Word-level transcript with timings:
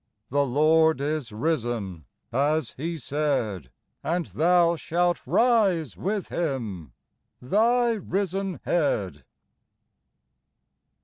"The 0.29 0.47
Lord 0.47 0.99
is 0.99 1.31
risen," 1.31 2.05
as 2.33 2.71
He 2.75 2.97
said, 2.97 3.69
And 4.03 4.25
thou 4.25 4.75
shalt 4.75 5.21
rise 5.27 5.95
with 5.95 6.29
Him, 6.29 6.93
thy 7.39 7.91
risen 7.91 8.59
Head. 8.65 9.23